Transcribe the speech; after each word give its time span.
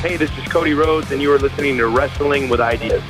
Hey, 0.00 0.16
this 0.16 0.30
is 0.38 0.44
Cody 0.44 0.74
Rhodes, 0.74 1.10
and 1.10 1.20
you 1.20 1.32
are 1.32 1.40
listening 1.40 1.76
to 1.78 1.88
Wrestling 1.88 2.48
with 2.48 2.60
Ideas. 2.60 3.02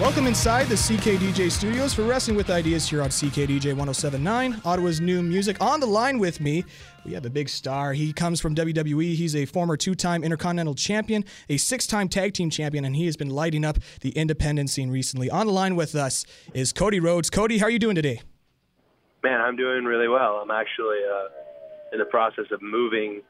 Welcome 0.00 0.26
inside 0.26 0.68
the 0.68 0.74
CKDJ 0.74 1.50
studios 1.50 1.92
for 1.92 2.04
Wrestling 2.04 2.38
with 2.38 2.48
Ideas 2.48 2.88
here 2.88 3.02
on 3.02 3.10
CKDJ 3.10 3.74
1079, 3.74 4.62
Ottawa's 4.64 5.02
new 5.02 5.20
music. 5.20 5.60
On 5.60 5.80
the 5.80 5.86
line 5.86 6.18
with 6.18 6.40
me, 6.40 6.64
we 7.04 7.12
have 7.12 7.26
a 7.26 7.30
big 7.30 7.50
star. 7.50 7.92
He 7.92 8.14
comes 8.14 8.40
from 8.40 8.54
WWE. 8.54 9.14
He's 9.14 9.36
a 9.36 9.44
former 9.44 9.76
two 9.76 9.94
time 9.94 10.24
Intercontinental 10.24 10.74
Champion, 10.74 11.26
a 11.50 11.58
six 11.58 11.86
time 11.86 12.08
Tag 12.08 12.32
Team 12.32 12.48
Champion, 12.48 12.86
and 12.86 12.96
he 12.96 13.04
has 13.04 13.18
been 13.18 13.28
lighting 13.28 13.66
up 13.66 13.76
the 14.00 14.12
independent 14.12 14.70
scene 14.70 14.90
recently. 14.90 15.28
On 15.28 15.46
the 15.46 15.52
line 15.52 15.76
with 15.76 15.94
us 15.94 16.24
is 16.54 16.72
Cody 16.72 17.00
Rhodes. 17.00 17.28
Cody, 17.28 17.58
how 17.58 17.66
are 17.66 17.70
you 17.70 17.78
doing 17.78 17.96
today? 17.96 18.22
Man, 19.22 19.40
I'm 19.40 19.56
doing 19.56 19.84
really 19.84 20.08
well. 20.08 20.36
I'm 20.36 20.50
actually 20.50 20.98
uh, 21.04 21.28
in 21.92 21.98
the 21.98 22.04
process 22.06 22.46
of 22.50 22.62
moving 22.62 23.22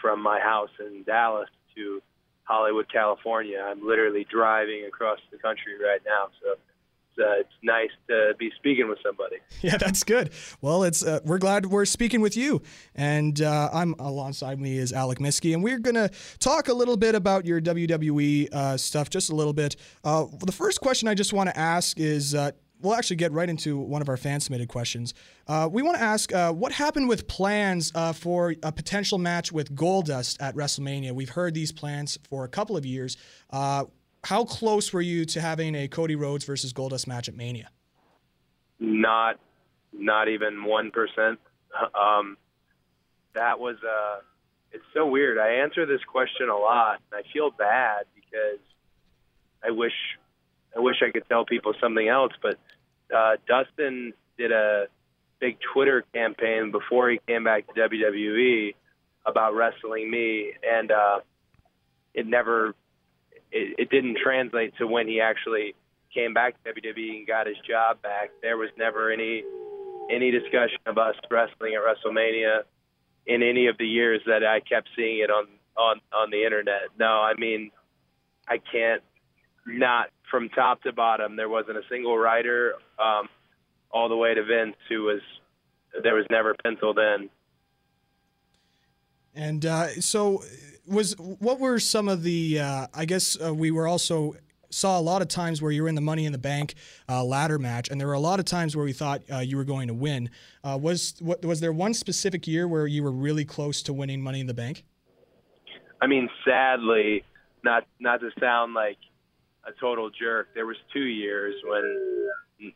from 0.00 0.22
my 0.22 0.38
house 0.38 0.70
in 0.80 1.02
Dallas 1.04 1.48
to 1.76 2.02
Hollywood, 2.44 2.92
California. 2.92 3.58
I'm 3.64 3.86
literally 3.86 4.26
driving 4.30 4.84
across 4.86 5.18
the 5.32 5.38
country 5.38 5.72
right 5.82 6.00
now, 6.04 6.28
so 6.42 6.52
it's, 6.52 7.18
uh, 7.18 7.40
it's 7.40 7.54
nice 7.62 7.90
to 8.08 8.34
be 8.38 8.50
speaking 8.58 8.88
with 8.88 8.98
somebody. 9.02 9.36
Yeah, 9.62 9.78
that's 9.78 10.02
good. 10.04 10.30
Well, 10.60 10.82
it's 10.82 11.02
uh, 11.02 11.20
we're 11.24 11.38
glad 11.38 11.64
we're 11.64 11.86
speaking 11.86 12.20
with 12.20 12.36
you, 12.36 12.60
and 12.94 13.40
uh, 13.40 13.70
I'm 13.72 13.94
alongside 13.98 14.60
me 14.60 14.76
is 14.76 14.92
Alec 14.92 15.20
Miskey, 15.20 15.54
and 15.54 15.64
we're 15.64 15.78
gonna 15.78 16.10
talk 16.38 16.68
a 16.68 16.74
little 16.74 16.98
bit 16.98 17.14
about 17.14 17.46
your 17.46 17.62
WWE 17.62 18.52
uh, 18.52 18.76
stuff, 18.76 19.08
just 19.08 19.30
a 19.30 19.34
little 19.34 19.54
bit. 19.54 19.76
Uh, 20.04 20.26
the 20.44 20.52
first 20.52 20.82
question 20.82 21.08
I 21.08 21.14
just 21.14 21.32
want 21.32 21.48
to 21.48 21.58
ask 21.58 21.98
is 21.98 22.34
uh, 22.34 22.50
we'll 22.84 22.94
actually 22.94 23.16
get 23.16 23.32
right 23.32 23.48
into 23.48 23.78
one 23.78 24.02
of 24.02 24.08
our 24.08 24.16
fan 24.16 24.40
submitted 24.40 24.68
questions. 24.68 25.14
Uh, 25.48 25.68
we 25.70 25.82
want 25.82 25.96
to 25.96 26.02
ask 26.02 26.32
uh, 26.32 26.52
what 26.52 26.72
happened 26.72 27.08
with 27.08 27.26
plans 27.26 27.90
uh, 27.94 28.12
for 28.12 28.54
a 28.62 28.70
potential 28.70 29.18
match 29.18 29.50
with 29.50 29.74
Goldust 29.74 30.40
at 30.40 30.54
WrestleMania. 30.54 31.12
We've 31.12 31.30
heard 31.30 31.54
these 31.54 31.72
plans 31.72 32.18
for 32.28 32.44
a 32.44 32.48
couple 32.48 32.76
of 32.76 32.84
years. 32.84 33.16
Uh, 33.50 33.86
how 34.22 34.44
close 34.44 34.92
were 34.92 35.00
you 35.00 35.24
to 35.26 35.40
having 35.40 35.74
a 35.74 35.88
Cody 35.88 36.14
Rhodes 36.14 36.44
versus 36.44 36.72
Goldust 36.72 37.06
match 37.06 37.28
at 37.28 37.34
Mania? 37.34 37.70
Not, 38.78 39.38
not 39.92 40.28
even 40.28 40.64
one 40.64 40.90
percent. 40.90 41.40
Um, 41.92 42.36
that 43.34 43.58
was 43.58 43.74
uh, 43.82 44.20
it's 44.70 44.84
so 44.94 45.06
weird. 45.06 45.38
I 45.38 45.62
answer 45.62 45.86
this 45.86 46.00
question 46.04 46.48
a 46.48 46.56
lot, 46.56 47.00
and 47.10 47.20
I 47.20 47.32
feel 47.32 47.50
bad 47.50 48.04
because 48.14 48.60
I 49.60 49.72
wish 49.72 49.92
I 50.76 50.80
wish 50.80 50.96
I 51.02 51.10
could 51.10 51.28
tell 51.28 51.44
people 51.44 51.72
something 51.80 52.08
else, 52.08 52.32
but 52.42 52.58
uh, 53.14 53.36
Dustin 53.46 54.12
did 54.38 54.52
a 54.52 54.86
big 55.40 55.58
Twitter 55.72 56.04
campaign 56.14 56.70
before 56.70 57.10
he 57.10 57.20
came 57.26 57.44
back 57.44 57.66
to 57.66 57.80
WWE 57.80 58.74
about 59.26 59.54
wrestling 59.54 60.10
me, 60.10 60.52
and 60.62 60.90
uh, 60.90 61.20
it 62.12 62.26
never, 62.26 62.74
it, 63.50 63.74
it 63.78 63.90
didn't 63.90 64.18
translate 64.22 64.76
to 64.78 64.86
when 64.86 65.08
he 65.08 65.20
actually 65.20 65.74
came 66.12 66.32
back 66.32 66.54
to 66.62 66.72
WWE 66.72 67.18
and 67.18 67.26
got 67.26 67.46
his 67.46 67.56
job 67.68 68.00
back. 68.02 68.30
There 68.42 68.56
was 68.56 68.70
never 68.78 69.10
any 69.10 69.44
any 70.10 70.30
discussion 70.30 70.78
of 70.86 70.98
us 70.98 71.14
wrestling 71.30 71.74
at 71.74 71.80
WrestleMania 71.80 72.60
in 73.26 73.42
any 73.42 73.68
of 73.68 73.78
the 73.78 73.86
years 73.86 74.20
that 74.26 74.44
I 74.44 74.60
kept 74.60 74.88
seeing 74.96 75.18
it 75.18 75.30
on 75.30 75.46
on 75.76 76.00
on 76.12 76.30
the 76.30 76.44
internet. 76.44 76.90
No, 76.98 77.06
I 77.06 77.34
mean, 77.36 77.70
I 78.46 78.58
can't 78.58 79.02
not 79.66 80.08
from 80.30 80.48
top 80.50 80.82
to 80.82 80.92
bottom. 80.92 81.36
There 81.36 81.48
wasn't 81.48 81.78
a 81.78 81.82
single 81.90 82.16
writer, 82.18 82.74
um, 82.98 83.28
all 83.90 84.08
the 84.08 84.16
way 84.16 84.34
to 84.34 84.42
Vince, 84.44 84.76
who 84.88 85.04
was 85.04 85.20
there 86.02 86.14
was 86.14 86.26
never 86.30 86.54
penciled 86.54 86.98
in. 86.98 87.30
And 89.34 89.64
uh, 89.64 89.88
so, 90.00 90.42
was 90.86 91.14
what 91.18 91.60
were 91.60 91.78
some 91.78 92.08
of 92.08 92.22
the? 92.22 92.60
Uh, 92.60 92.86
I 92.94 93.04
guess 93.04 93.36
uh, 93.40 93.54
we 93.54 93.70
were 93.70 93.88
also 93.88 94.36
saw 94.74 94.98
a 94.98 95.00
lot 95.00 95.22
of 95.22 95.28
times 95.28 95.62
where 95.62 95.70
you 95.70 95.82
were 95.82 95.88
in 95.88 95.94
the 95.94 96.00
Money 96.00 96.26
in 96.26 96.32
the 96.32 96.38
Bank 96.38 96.74
uh, 97.08 97.24
ladder 97.24 97.58
match, 97.58 97.88
and 97.88 98.00
there 98.00 98.08
were 98.08 98.14
a 98.14 98.20
lot 98.20 98.38
of 98.38 98.44
times 98.44 98.76
where 98.76 98.84
we 98.84 98.92
thought 98.92 99.22
uh, 99.32 99.38
you 99.38 99.56
were 99.56 99.64
going 99.64 99.88
to 99.88 99.94
win. 99.94 100.30
Uh, 100.62 100.78
was 100.80 101.14
what, 101.20 101.44
was 101.44 101.60
there 101.60 101.72
one 101.72 101.94
specific 101.94 102.46
year 102.46 102.66
where 102.66 102.86
you 102.86 103.02
were 103.02 103.12
really 103.12 103.44
close 103.44 103.82
to 103.82 103.92
winning 103.92 104.20
Money 104.20 104.40
in 104.40 104.46
the 104.46 104.54
Bank? 104.54 104.84
I 106.00 106.06
mean, 106.06 106.28
sadly, 106.44 107.24
not 107.62 107.86
not 108.00 108.20
to 108.20 108.30
sound 108.38 108.74
like 108.74 108.98
a 109.66 109.72
total 109.80 110.10
jerk. 110.10 110.48
There 110.54 110.66
was 110.66 110.76
two 110.92 111.04
years 111.04 111.54
when 111.66 112.72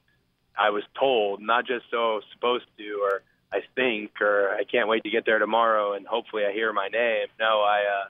I 0.59 0.71
was 0.71 0.83
told, 0.99 1.41
not 1.41 1.67
just 1.67 1.85
so 1.91 2.21
supposed 2.35 2.67
to, 2.79 3.01
or 3.03 3.23
I 3.53 3.61
think, 3.75 4.21
or 4.21 4.51
I 4.51 4.65
can't 4.65 4.89
wait 4.89 5.05
to 5.05 5.11
get 5.11 5.25
there 5.25 5.39
tomorrow, 5.39 5.95
and 5.95 6.07
hopefully 6.07 6.45
I 6.45 6.53
hear 6.53 6.73
my 6.73 6.89
name. 6.89 7.29
No, 7.39 7.61
I 7.63 7.81
uh, 7.81 8.09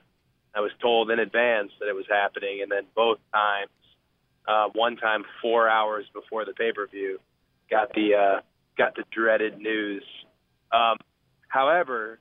I 0.55 0.61
was 0.61 0.71
told 0.81 1.11
in 1.11 1.19
advance 1.19 1.71
that 1.79 1.87
it 1.87 1.95
was 1.95 2.05
happening, 2.09 2.61
and 2.61 2.71
then 2.71 2.83
both 2.95 3.19
times, 3.33 3.69
uh, 4.47 4.67
one 4.73 4.97
time 4.97 5.23
four 5.41 5.69
hours 5.69 6.05
before 6.13 6.45
the 6.45 6.53
pay 6.53 6.71
per 6.73 6.87
view, 6.87 7.19
got 7.69 7.93
the 7.93 8.15
uh, 8.15 8.41
got 8.77 8.95
the 8.95 9.03
dreaded 9.11 9.59
news. 9.59 10.03
Um, 10.71 10.97
however, 11.47 12.19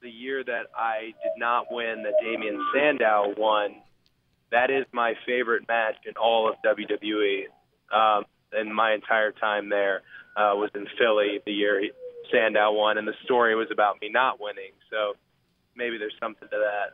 the 0.00 0.10
year 0.10 0.44
that 0.44 0.66
I 0.76 1.06
did 1.22 1.32
not 1.38 1.66
win, 1.70 2.04
that 2.04 2.14
Damien 2.22 2.64
Sandow 2.72 3.34
won, 3.36 3.76
that 4.52 4.70
is 4.70 4.84
my 4.92 5.14
favorite 5.26 5.66
match 5.68 5.96
in 6.06 6.14
all 6.16 6.48
of 6.48 6.56
WWE. 6.64 7.44
Um, 7.92 8.24
and 8.52 8.74
my 8.74 8.94
entire 8.94 9.32
time 9.32 9.68
there 9.68 10.02
uh, 10.36 10.54
was 10.54 10.70
in 10.74 10.86
Philly 10.98 11.40
the 11.44 11.52
year 11.52 11.80
he, 11.80 11.90
Sandow 12.32 12.72
won, 12.72 12.98
and 12.98 13.06
the 13.06 13.14
story 13.24 13.54
was 13.54 13.68
about 13.72 14.00
me 14.00 14.08
not 14.10 14.40
winning. 14.40 14.72
So 14.90 15.14
maybe 15.76 15.98
there's 15.98 16.14
something 16.20 16.48
to 16.48 16.56
that. 16.56 16.92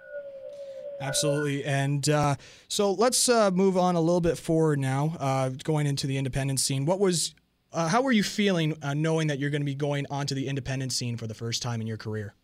Absolutely. 1.00 1.64
And 1.64 2.08
uh, 2.08 2.36
so 2.68 2.92
let's 2.92 3.28
uh, 3.28 3.50
move 3.50 3.76
on 3.76 3.96
a 3.96 4.00
little 4.00 4.20
bit 4.20 4.38
forward 4.38 4.78
now, 4.78 5.16
uh, 5.18 5.50
going 5.64 5.86
into 5.86 6.06
the 6.06 6.16
independent 6.16 6.60
scene. 6.60 6.84
What 6.84 7.00
was, 7.00 7.34
uh, 7.72 7.88
how 7.88 8.02
were 8.02 8.12
you 8.12 8.22
feeling 8.22 8.76
uh, 8.82 8.94
knowing 8.94 9.28
that 9.28 9.38
you're 9.38 9.50
going 9.50 9.62
to 9.62 9.66
be 9.66 9.74
going 9.74 10.06
onto 10.10 10.34
the 10.34 10.46
independent 10.46 10.92
scene 10.92 11.16
for 11.16 11.26
the 11.26 11.34
first 11.34 11.62
time 11.62 11.80
in 11.80 11.86
your 11.86 11.96
career? 11.96 12.34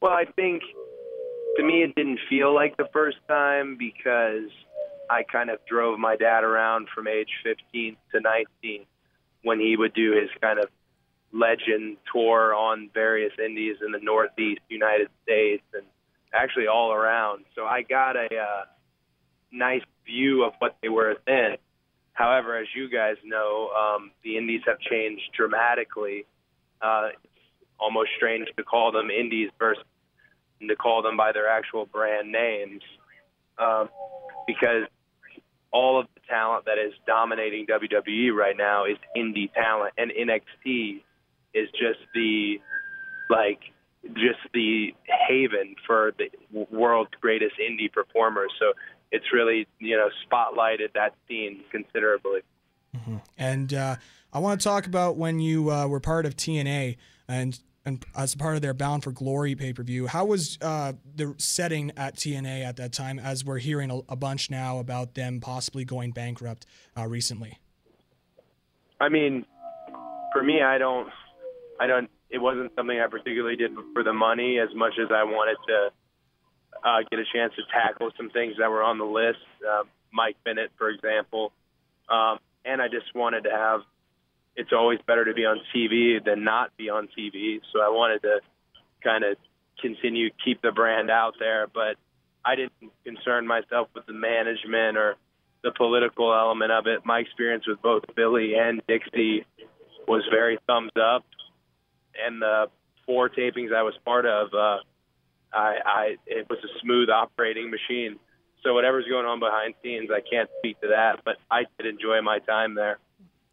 Well, 0.00 0.12
I 0.12 0.24
think 0.36 0.62
to 1.58 1.64
me 1.64 1.82
it 1.82 1.94
didn't 1.96 2.20
feel 2.30 2.54
like 2.54 2.76
the 2.76 2.88
first 2.92 3.16
time 3.26 3.76
because 3.76 4.48
I 5.10 5.24
kind 5.24 5.50
of 5.50 5.58
drove 5.68 5.98
my 5.98 6.16
dad 6.16 6.44
around 6.44 6.88
from 6.94 7.08
age 7.08 7.30
15 7.42 7.96
to 8.12 8.20
19 8.20 8.86
when 9.42 9.58
he 9.58 9.76
would 9.76 9.92
do 9.92 10.12
his 10.12 10.30
kind 10.40 10.60
of 10.60 10.68
legend 11.32 11.96
tour 12.12 12.54
on 12.54 12.90
various 12.94 13.32
indies 13.44 13.76
in 13.84 13.92
the 13.92 13.98
Northeast 14.00 14.60
United 14.68 15.08
States 15.24 15.64
and 15.74 15.82
actually 16.32 16.68
all 16.68 16.92
around. 16.92 17.44
So 17.54 17.64
I 17.64 17.82
got 17.82 18.16
a 18.16 18.26
uh, 18.26 18.64
nice 19.52 19.82
view 20.06 20.44
of 20.44 20.52
what 20.60 20.76
they 20.80 20.88
were 20.88 21.16
then. 21.26 21.56
However, 22.12 22.56
as 22.56 22.66
you 22.74 22.88
guys 22.88 23.16
know, 23.24 23.70
um, 23.70 24.12
the 24.22 24.36
indies 24.36 24.60
have 24.66 24.78
changed 24.78 25.22
dramatically. 25.36 26.24
Uh, 26.80 27.08
it's 27.12 27.32
almost 27.78 28.10
strange 28.16 28.48
to 28.56 28.62
call 28.62 28.92
them 28.92 29.10
indies 29.10 29.50
versus 29.58 29.84
to 30.66 30.76
call 30.76 31.02
them 31.02 31.16
by 31.16 31.32
their 31.32 31.48
actual 31.48 31.86
brand 31.86 32.32
names 32.32 32.82
um, 33.58 33.88
because 34.46 34.84
all 35.72 36.00
of 36.00 36.06
the 36.14 36.20
talent 36.28 36.64
that 36.64 36.78
is 36.78 36.92
dominating 37.06 37.66
WWE 37.66 38.32
right 38.34 38.56
now 38.56 38.84
is 38.84 38.96
indie 39.16 39.52
talent, 39.52 39.92
and 39.98 40.10
NXT 40.10 41.02
is 41.54 41.68
just 41.72 42.00
the 42.14 42.56
like 43.30 43.60
just 44.14 44.38
the 44.54 44.94
haven 45.28 45.74
for 45.86 46.12
the 46.18 46.30
world's 46.70 47.10
greatest 47.20 47.54
indie 47.58 47.92
performers. 47.92 48.50
So 48.58 48.72
it's 49.12 49.26
really 49.32 49.66
you 49.78 49.96
know 49.96 50.08
spotlighted 50.26 50.94
that 50.94 51.14
scene 51.26 51.60
considerably. 51.70 52.40
Mm-hmm. 52.96 53.16
And 53.36 53.74
uh, 53.74 53.96
I 54.32 54.38
want 54.38 54.60
to 54.60 54.64
talk 54.64 54.86
about 54.86 55.16
when 55.16 55.40
you 55.40 55.70
uh, 55.70 55.86
were 55.86 56.00
part 56.00 56.24
of 56.24 56.36
TNA 56.36 56.96
and 57.28 57.58
and 57.84 58.04
as 58.16 58.34
part 58.34 58.56
of 58.56 58.62
their 58.62 58.74
Bound 58.74 59.02
for 59.02 59.12
Glory 59.12 59.54
pay 59.54 59.72
per 59.72 59.82
view. 59.82 60.06
How 60.06 60.24
was 60.24 60.58
uh, 60.60 60.92
the 61.14 61.34
setting 61.38 61.92
at 61.96 62.16
TNA 62.16 62.64
at 62.64 62.76
that 62.76 62.92
time? 62.92 63.18
As 63.18 63.44
we're 63.44 63.58
hearing 63.58 63.90
a, 63.90 63.98
a 64.08 64.16
bunch 64.16 64.50
now 64.50 64.78
about 64.78 65.14
them 65.14 65.40
possibly 65.40 65.84
going 65.84 66.12
bankrupt 66.12 66.66
uh, 66.96 67.06
recently. 67.06 67.58
I 69.00 69.08
mean, 69.08 69.46
for 70.32 70.42
me, 70.42 70.60
I 70.62 70.78
don't, 70.78 71.08
I 71.80 71.86
don't. 71.86 72.10
It 72.30 72.38
wasn't 72.38 72.72
something 72.76 72.98
I 73.00 73.06
particularly 73.06 73.56
did 73.56 73.70
for 73.94 74.02
the 74.02 74.12
money 74.12 74.58
as 74.58 74.68
much 74.74 74.94
as 75.00 75.08
I 75.10 75.24
wanted 75.24 75.56
to 75.68 75.90
uh, 76.84 76.98
get 77.10 77.18
a 77.20 77.24
chance 77.32 77.54
to 77.56 77.62
tackle 77.72 78.10
some 78.16 78.30
things 78.30 78.56
that 78.58 78.70
were 78.70 78.82
on 78.82 78.98
the 78.98 79.04
list. 79.04 79.38
Uh, 79.66 79.84
Mike 80.12 80.36
Bennett, 80.44 80.70
for 80.76 80.90
example, 80.90 81.52
um, 82.08 82.38
and 82.64 82.82
I 82.82 82.88
just 82.88 83.14
wanted 83.14 83.44
to 83.44 83.50
have 83.50 83.80
it's 84.58 84.72
always 84.72 84.98
better 85.06 85.24
to 85.24 85.32
be 85.32 85.44
on 85.46 85.60
TV 85.74 86.22
than 86.22 86.42
not 86.42 86.76
be 86.76 86.90
on 86.90 87.08
TV. 87.16 87.60
So 87.72 87.80
I 87.80 87.88
wanted 87.90 88.22
to 88.22 88.40
kind 89.02 89.22
of 89.22 89.36
continue 89.80 90.30
keep 90.44 90.60
the 90.62 90.72
brand 90.72 91.10
out 91.10 91.34
there, 91.38 91.68
but 91.72 91.94
I 92.44 92.56
didn't 92.56 92.72
concern 93.04 93.46
myself 93.46 93.88
with 93.94 94.06
the 94.06 94.12
management 94.12 94.98
or 94.98 95.14
the 95.62 95.70
political 95.76 96.34
element 96.34 96.72
of 96.72 96.88
it. 96.88 97.06
My 97.06 97.20
experience 97.20 97.68
with 97.68 97.80
both 97.80 98.02
Billy 98.16 98.54
and 98.58 98.82
Dixie 98.88 99.46
was 100.08 100.24
very 100.28 100.58
thumbs 100.66 100.92
up. 101.00 101.24
and 102.26 102.42
the 102.42 102.66
four 103.06 103.28
tapings 103.28 103.72
I 103.72 103.82
was 103.82 103.94
part 104.04 104.26
of, 104.26 104.48
uh, 104.52 104.78
I, 105.52 105.74
I 105.86 106.16
it 106.26 106.48
was 106.50 106.58
a 106.64 106.80
smooth 106.82 107.08
operating 107.10 107.70
machine. 107.70 108.18
So 108.64 108.74
whatever's 108.74 109.06
going 109.08 109.24
on 109.24 109.38
behind 109.38 109.74
scenes, 109.84 110.10
I 110.12 110.20
can't 110.20 110.50
speak 110.58 110.80
to 110.80 110.88
that, 110.88 111.20
but 111.24 111.36
I 111.48 111.62
did 111.78 111.86
enjoy 111.86 112.20
my 112.22 112.40
time 112.40 112.74
there. 112.74 112.98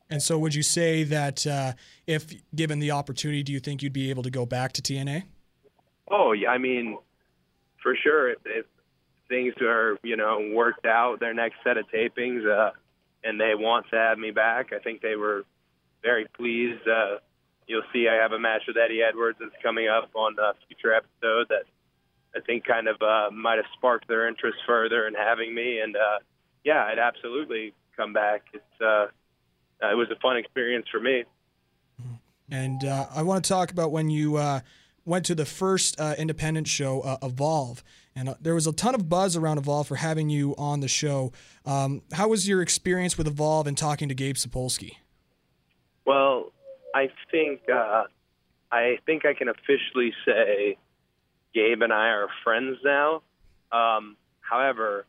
And 0.10 0.22
so, 0.22 0.38
would 0.38 0.54
you 0.54 0.64
say 0.64 1.04
that 1.04 1.48
uh, 1.48 1.74
if 2.06 2.32
given 2.54 2.80
the 2.80 2.92
opportunity, 2.92 3.44
do 3.44 3.52
you 3.52 3.60
think 3.60 3.82
you'd 3.82 3.94
be 3.94 4.10
able 4.10 4.24
to 4.24 4.30
go 4.30 4.46
back 4.46 4.72
to 4.74 4.82
TNA? 4.82 5.24
Oh, 6.10 6.32
yeah. 6.32 6.50
I 6.50 6.58
mean, 6.58 6.98
for 7.82 7.96
sure. 7.96 8.32
If, 8.32 8.40
if 8.46 8.66
things 9.28 9.54
are, 9.62 9.98
you 10.04 10.16
know, 10.16 10.52
worked 10.54 10.86
out, 10.86 11.20
their 11.20 11.34
next 11.34 11.56
set 11.64 11.78
of 11.78 11.86
tapings, 11.94 12.46
uh, 12.48 12.72
and 13.24 13.40
they 13.40 13.56
want 13.56 13.88
to 13.90 13.96
have 13.96 14.20
me 14.20 14.32
back, 14.32 14.72
I 14.74 14.80
think 14.80 15.02
they 15.02 15.16
were 15.16 15.44
very 16.04 16.28
pleased. 16.38 16.88
Uh, 16.88 17.18
you'll 17.68 17.82
see 17.92 18.08
I 18.08 18.22
have 18.22 18.32
a 18.32 18.40
match 18.40 18.62
with 18.68 18.78
Eddie 18.78 19.02
Edwards 19.02 19.40
that's 19.40 19.56
coming 19.64 19.88
up 19.88 20.12
on 20.14 20.36
a 20.40 20.54
future 20.68 20.94
episode 20.94 21.48
that 21.50 21.64
I 22.36 22.42
think 22.42 22.66
kind 22.66 22.88
of 22.88 23.02
uh, 23.02 23.32
might 23.32 23.56
have 23.56 23.66
sparked 23.78 24.08
their 24.08 24.28
interest 24.28 24.58
further 24.68 25.08
in 25.08 25.16
having 25.16 25.56
me. 25.56 25.80
And 25.80 25.96
uh, 25.96 26.20
yeah, 26.64 26.84
I'd 26.84 27.00
absolutely 27.00 27.74
come 27.98 28.14
back. 28.14 28.44
It's 28.54 28.82
uh, 28.82 29.08
uh, 29.86 29.92
it 29.92 29.96
was 29.96 30.10
a 30.12 30.20
fun 30.20 30.38
experience 30.38 30.86
for 30.92 31.00
me. 31.00 31.24
And 32.50 32.84
uh, 32.84 33.08
I 33.14 33.24
want 33.24 33.44
to 33.44 33.50
talk 33.50 33.72
about 33.72 33.92
when 33.92 34.10
you 34.10 34.38
uh, 34.38 34.60
went 35.04 35.26
to 35.26 35.36
the 35.36 35.46
first 35.46 36.00
uh, 36.00 36.14
independent 36.18 36.68
show, 36.68 37.02
uh, 37.02 37.18
Evolve, 37.24 37.84
and 38.16 38.30
uh, 38.30 38.36
there 38.40 38.54
was 38.54 38.68
a 38.68 38.72
ton 38.72 38.94
of 38.94 39.10
buzz 39.10 39.36
around 39.36 39.58
Evolve 39.58 39.88
for 39.88 39.96
having 39.96 40.30
you 40.30 40.56
on 40.58 40.80
the 40.80 40.88
show. 40.88 41.32
Um, 41.66 42.04
how 42.14 42.28
was 42.28 42.48
your 42.48 42.62
experience 42.62 43.18
with 43.18 43.28
Evolve 43.28 43.68
and 43.68 43.78
talking 43.78 44.10
to 44.10 44.16
Gabe 44.16 44.36
Sapolsky? 44.36 44.98
Well, 46.06 46.52
I 46.94 47.10
think 47.32 47.62
I 48.72 49.00
think 49.06 49.26
I 49.26 49.34
can 49.34 49.48
officially 49.48 50.14
say 50.26 50.78
Gabe 51.54 51.82
and 51.82 51.92
I 51.92 52.10
are 52.10 52.28
friends 52.44 52.78
now. 52.84 53.24
Um, 53.72 54.18
however, 54.42 55.06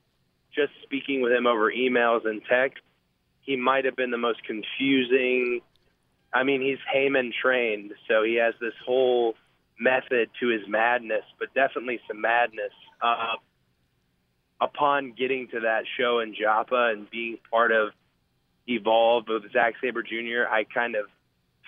just 0.55 0.73
speaking 0.83 1.21
with 1.21 1.33
him 1.33 1.47
over 1.47 1.71
emails 1.71 2.27
and 2.27 2.41
text, 2.49 2.83
he 3.47 3.57
might 3.57 3.85
have 3.85 3.97
been 3.97 4.11
the 4.11 4.19
most 4.19 4.41
confusing. 4.45 5.61
I 6.35 6.43
mean, 6.43 6.61
he's 6.61 6.79
Heyman 6.93 7.31
trained, 7.41 7.93
so 8.09 8.23
he 8.25 8.35
has 8.35 8.55
this 8.61 8.75
whole 8.85 9.35
method 9.79 10.31
to 10.41 10.49
his 10.49 10.63
madness, 10.69 11.25
but 11.39 11.55
definitely 11.55 12.01
some 12.09 12.21
madness. 12.21 12.73
Uh, 13.01 13.37
upon 14.61 15.13
getting 15.17 15.49
to 15.49 15.61
that 15.61 15.85
show 15.99 16.21
in 16.21 16.35
Joppa 16.35 16.93
and 16.93 17.09
being 17.11 17.39
part 17.51 17.73
of 17.73 17.91
Evolve 18.67 19.25
with 19.29 19.53
Zack 19.53 19.75
Sabre 19.81 20.03
Jr., 20.03 20.51
I 20.51 20.65
kind 20.65 20.97
of 20.97 21.07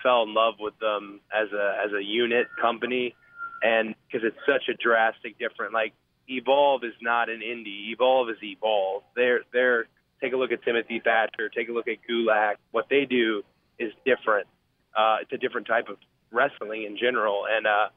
fell 0.03 0.23
in 0.23 0.33
love 0.33 0.55
with 0.59 0.77
them 0.79 1.21
as 1.33 1.51
a 1.53 1.77
as 1.85 1.93
a 1.93 2.03
unit 2.03 2.47
company, 2.59 3.15
and 3.61 3.95
because 4.07 4.27
it's 4.27 4.45
such 4.45 4.67
a 4.69 4.73
drastic 4.73 5.39
different. 5.39 5.73
Like 5.73 5.93
Evolve 6.27 6.83
is 6.83 6.93
not 7.01 7.29
an 7.29 7.39
indie. 7.39 7.91
Evolve 7.91 8.29
is 8.31 8.37
Evolve. 8.43 9.03
They're 9.15 9.41
they're 9.53 9.87
Take 10.21 10.33
a 10.33 10.37
look 10.37 10.51
at 10.51 10.63
Timothy 10.63 11.01
Thatcher. 11.03 11.49
Take 11.49 11.69
a 11.69 11.71
look 11.71 11.87
at 11.87 11.97
Gulak. 12.09 12.55
What 12.71 12.87
they 12.89 13.05
do 13.05 13.43
is 13.77 13.91
different. 14.05 14.47
Uh, 14.95 15.17
it's 15.21 15.31
a 15.31 15.37
different 15.37 15.67
type 15.67 15.87
of 15.87 15.97
wrestling 16.31 16.83
in 16.83 16.97
general, 16.97 17.45
and 17.49 17.65
uh, 17.65 17.87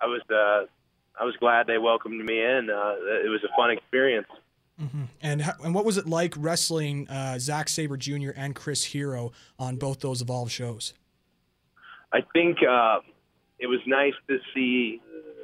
I 0.00 0.06
was 0.06 0.22
uh, 0.30 0.66
I 1.20 1.24
was 1.24 1.34
glad 1.38 1.66
they 1.66 1.78
welcomed 1.78 2.24
me 2.24 2.40
in. 2.40 2.70
Uh, 2.70 2.94
it 3.24 3.30
was 3.30 3.42
a 3.44 3.54
fun 3.56 3.70
experience. 3.70 4.28
Mm-hmm. 4.80 5.04
And 5.22 5.42
how, 5.42 5.52
and 5.64 5.74
what 5.74 5.84
was 5.84 5.96
it 5.96 6.06
like 6.06 6.34
wrestling 6.36 7.08
uh, 7.08 7.38
Zack 7.38 7.68
Sabre 7.68 7.96
Jr. 7.96 8.30
and 8.36 8.54
Chris 8.54 8.84
Hero 8.84 9.32
on 9.58 9.76
both 9.76 10.00
those 10.00 10.20
Evolve 10.20 10.50
shows? 10.50 10.92
I 12.12 12.20
think 12.32 12.58
uh, 12.62 13.00
it 13.58 13.66
was 13.66 13.80
nice 13.86 14.14
to 14.28 14.38
see 14.54 15.00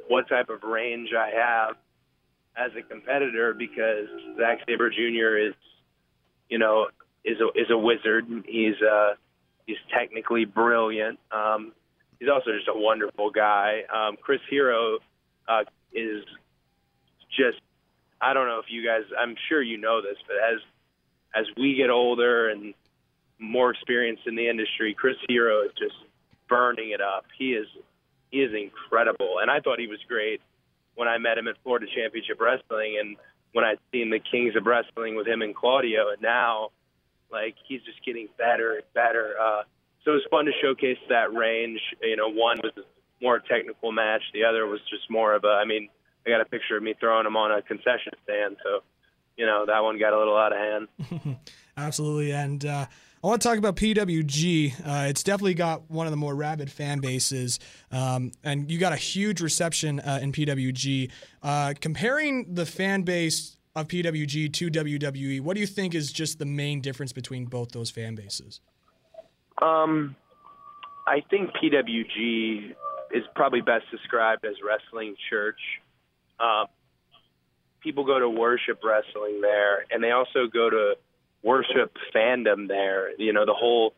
what 0.07 0.29
type 0.29 0.49
of 0.49 0.63
range 0.63 1.09
I 1.17 1.31
have 1.35 1.75
as 2.55 2.71
a 2.77 2.83
competitor 2.83 3.53
because 3.53 4.07
Zack 4.37 4.59
Sabre 4.67 4.89
Jr. 4.89 5.37
is 5.37 5.53
you 6.49 6.59
know, 6.59 6.87
is 7.23 7.37
a 7.39 7.59
is 7.59 7.69
a 7.69 7.77
wizard. 7.77 8.25
He's 8.45 8.75
uh 8.81 9.13
he's 9.65 9.77
technically 9.93 10.45
brilliant. 10.45 11.19
Um, 11.31 11.73
he's 12.19 12.29
also 12.29 12.51
just 12.51 12.67
a 12.67 12.77
wonderful 12.77 13.31
guy. 13.31 13.83
Um, 13.93 14.17
Chris 14.21 14.41
Hero 14.49 14.99
uh, 15.47 15.63
is 15.93 16.23
just 17.29 17.59
I 18.21 18.33
don't 18.33 18.47
know 18.47 18.59
if 18.59 18.65
you 18.69 18.85
guys 18.85 19.03
I'm 19.17 19.35
sure 19.49 19.61
you 19.61 19.77
know 19.77 20.01
this, 20.01 20.17
but 20.27 20.37
as 20.37 20.59
as 21.35 21.45
we 21.57 21.75
get 21.75 21.89
older 21.89 22.49
and 22.49 22.73
more 23.39 23.71
experienced 23.71 24.23
in 24.27 24.35
the 24.35 24.47
industry, 24.47 24.93
Chris 24.93 25.17
Hero 25.27 25.63
is 25.63 25.71
just 25.77 25.95
burning 26.47 26.91
it 26.91 27.01
up. 27.01 27.25
He 27.37 27.53
is 27.53 27.67
he 28.31 28.41
is 28.41 28.51
incredible, 28.53 29.37
and 29.41 29.49
I 29.49 29.59
thought 29.59 29.79
he 29.79 29.87
was 29.87 29.99
great 30.07 30.41
when 30.95 31.07
I 31.07 31.17
met 31.17 31.37
him 31.37 31.47
at 31.47 31.55
Florida 31.63 31.87
Championship 31.95 32.39
Wrestling, 32.39 32.97
and 32.99 33.17
when 33.53 33.63
I'd 33.63 33.79
seen 33.91 34.09
the 34.09 34.19
Kings 34.19 34.55
of 34.55 34.65
Wrestling 34.65 35.15
with 35.15 35.27
him 35.27 35.41
and 35.41 35.55
Claudio, 35.55 36.09
and 36.09 36.21
now 36.21 36.69
like 37.31 37.55
he's 37.67 37.81
just 37.81 38.03
getting 38.05 38.27
better 38.37 38.75
and 38.75 38.83
better. 38.93 39.35
Uh, 39.41 39.63
so 40.03 40.11
it 40.11 40.15
was 40.15 40.27
fun 40.29 40.45
to 40.45 40.51
showcase 40.61 40.97
that 41.09 41.33
range. 41.33 41.79
You 42.01 42.15
know, 42.15 42.29
one 42.29 42.59
was 42.61 42.73
a 42.77 42.81
more 43.23 43.39
technical 43.39 43.91
match, 43.91 44.21
the 44.33 44.43
other 44.43 44.67
was 44.67 44.81
just 44.89 45.09
more 45.09 45.33
of 45.33 45.43
a. 45.43 45.47
I 45.47 45.65
mean, 45.65 45.89
I 46.25 46.29
got 46.29 46.41
a 46.41 46.45
picture 46.45 46.77
of 46.77 46.83
me 46.83 46.93
throwing 46.99 47.25
him 47.25 47.37
on 47.37 47.51
a 47.51 47.61
concession 47.61 48.13
stand, 48.23 48.57
so 48.63 48.81
you 49.37 49.45
know 49.45 49.65
that 49.65 49.83
one 49.83 49.97
got 49.99 50.13
a 50.13 50.17
little 50.17 50.37
out 50.37 50.53
of 50.53 50.59
hand. 50.59 51.37
Absolutely, 51.77 52.31
and. 52.31 52.65
Uh, 52.65 52.85
I 53.23 53.27
want 53.27 53.41
to 53.41 53.47
talk 53.47 53.57
about 53.57 53.77
PWG. 53.77 54.73
Uh, 54.85 55.07
it's 55.07 55.23
definitely 55.23 55.53
got 55.53 55.89
one 55.89 56.05
of 56.05 56.11
the 56.11 56.17
more 56.17 56.35
rabid 56.35 56.69
fan 56.69 56.99
bases, 56.99 57.57
um, 57.89 58.33
and 58.43 58.69
you 58.69 58.77
got 58.77 58.91
a 58.91 58.97
huge 58.97 59.39
reception 59.39 60.01
uh, 60.01 60.19
in 60.21 60.33
PWG. 60.33 61.09
Uh, 61.41 61.73
comparing 61.79 62.53
the 62.53 62.65
fan 62.65 63.03
base 63.03 63.55
of 63.77 63.87
PWG 63.87 64.51
to 64.51 64.69
WWE, 64.69 65.39
what 65.39 65.53
do 65.53 65.61
you 65.61 65.67
think 65.67 65.95
is 65.95 66.11
just 66.11 66.37
the 66.37 66.45
main 66.45 66.81
difference 66.81 67.13
between 67.13 67.45
both 67.45 67.71
those 67.71 67.89
fan 67.89 68.13
bases? 68.13 68.59
Um, 69.61 70.17
I 71.07 71.23
think 71.29 71.51
PWG 71.51 72.75
is 73.13 73.23
probably 73.35 73.61
best 73.61 73.85
described 73.89 74.43
as 74.43 74.55
wrestling 74.61 75.15
church. 75.29 75.59
Um, 76.41 76.65
people 77.79 78.03
go 78.03 78.19
to 78.19 78.29
worship 78.29 78.81
wrestling 78.83 79.39
there, 79.39 79.85
and 79.91 80.03
they 80.03 80.11
also 80.11 80.47
go 80.51 80.69
to 80.69 80.95
worship 81.43 81.95
fandom 82.15 82.67
there. 82.67 83.15
You 83.19 83.33
know, 83.33 83.45
the 83.45 83.53
whole 83.53 83.93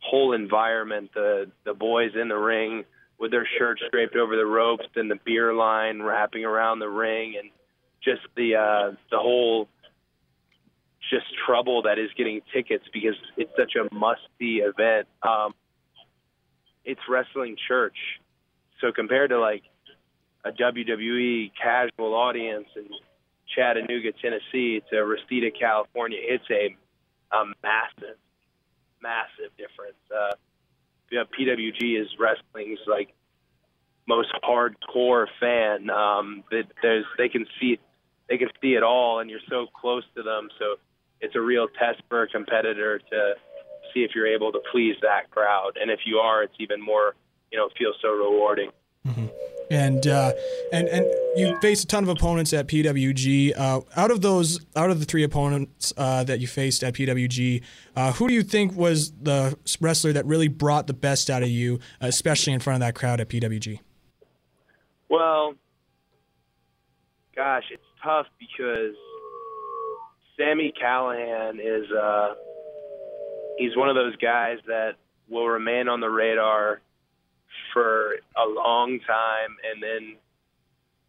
whole 0.00 0.32
environment, 0.32 1.10
the 1.14 1.50
the 1.64 1.74
boys 1.74 2.12
in 2.20 2.28
the 2.28 2.36
ring 2.36 2.84
with 3.18 3.30
their 3.30 3.48
shirts 3.58 3.82
draped 3.92 4.16
over 4.16 4.36
the 4.36 4.46
ropes 4.46 4.86
and 4.94 5.10
the 5.10 5.18
beer 5.24 5.52
line 5.52 6.02
wrapping 6.02 6.44
around 6.44 6.80
the 6.80 6.88
ring 6.88 7.34
and 7.38 7.50
just 8.02 8.22
the 8.36 8.54
uh 8.54 8.94
the 9.10 9.18
whole 9.18 9.68
just 11.10 11.26
trouble 11.46 11.82
that 11.82 11.98
is 11.98 12.10
getting 12.16 12.40
tickets 12.52 12.84
because 12.92 13.14
it's 13.36 13.50
such 13.56 13.74
a 13.76 13.94
must 13.94 14.20
see 14.38 14.62
event. 14.62 15.06
Um 15.22 15.54
it's 16.84 17.00
wrestling 17.08 17.56
church. 17.66 17.96
So 18.80 18.92
compared 18.92 19.30
to 19.30 19.40
like 19.40 19.62
a 20.44 20.52
WWE 20.52 21.50
casual 21.60 22.14
audience 22.14 22.66
in 22.76 22.86
Chattanooga, 23.54 24.12
Tennessee 24.22 24.82
to 24.90 24.98
Reseda, 24.98 25.50
California, 25.58 26.18
it's 26.22 26.44
a 26.50 26.76
a 27.32 27.44
massive, 27.62 28.18
massive 29.02 29.56
difference. 29.56 29.98
Uh, 30.10 30.34
know, 31.18 31.24
PWG 31.24 32.00
is 32.00 32.08
wrestling's 32.18 32.78
like 32.86 33.14
most 34.08 34.28
hardcore 34.44 35.26
fan. 35.40 35.90
Um, 35.90 36.44
that 36.50 36.64
there's 36.82 37.04
they 37.18 37.28
can 37.28 37.46
see 37.60 37.78
they 38.28 38.38
can 38.38 38.48
see 38.60 38.74
it 38.74 38.82
all, 38.82 39.20
and 39.20 39.30
you're 39.30 39.40
so 39.48 39.66
close 39.78 40.04
to 40.16 40.22
them. 40.22 40.48
So 40.58 40.76
it's 41.20 41.34
a 41.34 41.40
real 41.40 41.68
test 41.68 42.02
for 42.08 42.22
a 42.22 42.28
competitor 42.28 42.98
to 42.98 43.34
see 43.94 44.00
if 44.00 44.12
you're 44.14 44.26
able 44.26 44.52
to 44.52 44.60
please 44.72 44.96
that 45.02 45.30
crowd, 45.30 45.72
and 45.80 45.90
if 45.90 46.00
you 46.06 46.18
are, 46.18 46.42
it's 46.42 46.54
even 46.58 46.80
more 46.82 47.14
you 47.50 47.58
know 47.58 47.68
feels 47.78 47.96
so 48.02 48.08
rewarding. 48.08 48.70
Mm-hmm. 49.06 49.26
And 49.68 50.06
uh, 50.06 50.32
and 50.72 50.86
and 50.88 51.06
you 51.34 51.58
faced 51.60 51.84
a 51.84 51.86
ton 51.88 52.04
of 52.04 52.08
opponents 52.08 52.52
at 52.52 52.68
PWG. 52.68 53.58
Uh, 53.58 53.80
out 53.96 54.12
of 54.12 54.20
those, 54.20 54.64
out 54.76 54.90
of 54.90 55.00
the 55.00 55.04
three 55.04 55.24
opponents 55.24 55.92
uh, 55.96 56.22
that 56.24 56.38
you 56.38 56.46
faced 56.46 56.84
at 56.84 56.94
PWG, 56.94 57.62
uh, 57.96 58.12
who 58.12 58.28
do 58.28 58.34
you 58.34 58.44
think 58.44 58.76
was 58.76 59.10
the 59.20 59.58
wrestler 59.80 60.12
that 60.12 60.24
really 60.24 60.46
brought 60.46 60.86
the 60.86 60.94
best 60.94 61.30
out 61.30 61.42
of 61.42 61.48
you, 61.48 61.80
especially 62.00 62.52
in 62.52 62.60
front 62.60 62.76
of 62.76 62.86
that 62.86 62.94
crowd 62.94 63.20
at 63.20 63.28
PWG? 63.28 63.80
Well, 65.08 65.54
gosh, 67.34 67.64
it's 67.72 67.82
tough 68.02 68.26
because 68.38 68.94
Sami 70.38 70.72
Callihan 70.80 71.58
is 71.60 71.90
uh, 71.90 72.34
he's 73.58 73.76
one 73.76 73.88
of 73.88 73.94
those 73.94 74.16
guys 74.16 74.58
that 74.66 74.92
will 75.28 75.48
remain 75.48 75.88
on 75.88 76.00
the 76.00 76.08
radar 76.08 76.80
for 77.76 78.14
a 78.42 78.48
long 78.48 79.00
time, 79.06 79.54
and 79.70 79.82
then 79.82 80.16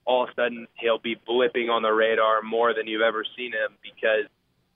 all 0.03 0.23
of 0.23 0.29
a 0.29 0.33
sudden 0.33 0.67
he'll 0.73 0.99
be 0.99 1.15
blipping 1.15 1.69
on 1.69 1.81
the 1.81 1.93
radar 1.93 2.41
more 2.41 2.73
than 2.73 2.87
you've 2.87 3.01
ever 3.01 3.23
seen 3.37 3.53
him 3.53 3.77
because 3.81 4.25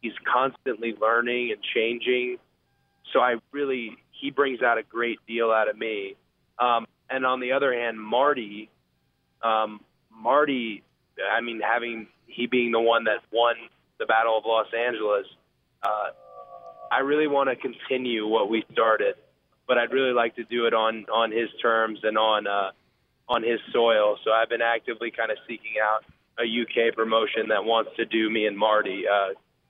he's 0.02 0.14
constantly 0.32 0.96
learning 1.02 1.52
and 1.52 1.62
changing. 1.76 2.38
So 3.12 3.20
I 3.20 3.36
really 3.52 3.98
he 4.12 4.32
brings 4.32 4.62
out 4.62 4.78
a 4.78 4.84
great 4.84 5.20
deal 5.28 5.52
out 5.52 5.68
of 5.68 5.78
me. 5.78 6.16
Um, 6.60 6.88
and 7.10 7.26
on 7.26 7.42
the 7.42 7.52
other 7.52 7.74
hand, 7.74 8.00
Marty, 8.00 8.70
um, 9.44 9.82
Marty, 10.10 10.84
I 11.30 11.42
mean, 11.42 11.60
having 11.60 12.08
he 12.26 12.48
being 12.48 12.72
the 12.72 12.80
one 12.80 13.04
that 13.04 13.18
won 13.34 13.56
the 14.00 14.06
Battle 14.06 14.38
of 14.38 14.46
Los 14.46 14.68
Angeles, 14.74 15.26
uh, 15.84 16.12
I 16.90 17.00
really 17.00 17.28
want 17.28 17.50
to 17.50 17.58
continue 17.58 18.26
what 18.28 18.50
we 18.50 18.64
started, 18.72 19.16
but 19.72 19.78
I'd 19.78 19.94
really 19.94 20.12
like 20.12 20.36
to 20.36 20.44
do 20.44 20.66
it 20.66 20.74
on 20.74 21.06
on 21.06 21.32
his 21.32 21.48
terms 21.62 22.00
and 22.04 22.18
on 22.18 22.46
uh, 22.46 22.72
on 23.30 23.42
his 23.42 23.58
soil. 23.72 24.18
So 24.22 24.32
I've 24.32 24.50
been 24.50 24.62
actively 24.62 25.12
kind 25.12 25.32
of 25.32 25.38
seeking 25.48 25.76
out 25.82 26.04
a 26.38 26.44
UK 26.44 26.94
promotion 26.94 27.48
that 27.48 27.64
wants 27.64 27.92
to 27.96 28.04
do 28.04 28.30
me 28.30 28.48
and 28.48 28.58
Marty 28.58 29.04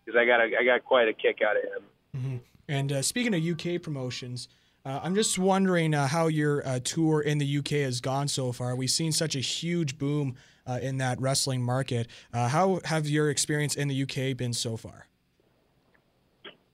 because 0.04 0.16
uh, 0.16 0.20
I 0.20 0.26
got 0.26 0.40
a, 0.40 0.50
I 0.60 0.66
got 0.66 0.84
quite 0.86 1.08
a 1.08 1.14
kick 1.14 1.42
out 1.48 1.56
of 1.56 1.62
him. 1.62 1.84
Mm-hmm. 2.18 2.38
And 2.68 2.92
uh, 2.92 3.02
speaking 3.04 3.36
of 3.36 3.46
UK 3.46 3.80
promotions. 3.80 4.48
Uh, 4.84 5.00
I'm 5.04 5.14
just 5.14 5.38
wondering 5.38 5.94
uh, 5.94 6.08
how 6.08 6.26
your 6.26 6.68
uh, 6.68 6.80
tour 6.84 7.22
in 7.22 7.38
the 7.38 7.58
UK 7.60 7.70
has 7.86 8.02
gone 8.02 8.28
so 8.28 8.52
far. 8.52 8.76
We've 8.76 8.90
seen 8.90 9.12
such 9.12 9.36
a 9.36 9.40
huge 9.40 10.00
boom 10.00 10.34
uh, 10.66 10.80
in 10.82 10.98
that 10.98 11.22
wrestling 11.22 11.62
market. 11.62 12.08
Uh, 12.34 12.48
how 12.48 12.80
have 12.86 13.08
your 13.08 13.30
experience 13.30 13.76
in 13.76 13.90
the 13.90 14.02
UK 14.02 14.36
been 14.36 14.54
so 14.54 14.78
far? 14.78 15.06